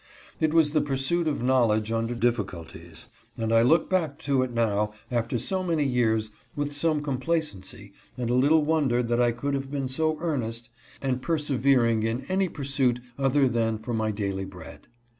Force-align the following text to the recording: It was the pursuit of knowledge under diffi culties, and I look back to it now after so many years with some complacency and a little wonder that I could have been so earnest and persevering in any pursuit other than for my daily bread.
It 0.39 0.51
was 0.51 0.71
the 0.71 0.81
pursuit 0.81 1.27
of 1.27 1.43
knowledge 1.43 1.91
under 1.91 2.15
diffi 2.15 2.43
culties, 2.43 3.05
and 3.37 3.53
I 3.53 3.61
look 3.61 3.87
back 3.87 4.17
to 4.23 4.41
it 4.41 4.51
now 4.51 4.93
after 5.11 5.37
so 5.37 5.61
many 5.61 5.83
years 5.85 6.31
with 6.55 6.73
some 6.75 7.03
complacency 7.03 7.93
and 8.17 8.27
a 8.27 8.33
little 8.33 8.65
wonder 8.65 9.03
that 9.03 9.21
I 9.21 9.31
could 9.31 9.53
have 9.53 9.69
been 9.69 9.87
so 9.87 10.17
earnest 10.19 10.71
and 11.03 11.21
persevering 11.21 12.01
in 12.01 12.25
any 12.29 12.49
pursuit 12.49 12.99
other 13.19 13.47
than 13.47 13.77
for 13.77 13.93
my 13.93 14.09
daily 14.09 14.43
bread. 14.45 14.87